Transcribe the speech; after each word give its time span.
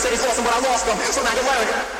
said 0.00 0.12
he's 0.12 0.24
awesome, 0.24 0.44
but 0.44 0.54
I 0.54 0.60
lost 0.60 0.86
him, 0.86 0.96
so 1.12 1.22
now 1.22 1.34
you 1.34 1.42
learn. 1.42 1.99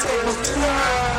Take 0.00 0.24
me 0.26 0.32
fly. 0.32 1.11